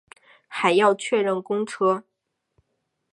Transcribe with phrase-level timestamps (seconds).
[0.47, 2.05] 还要确认公车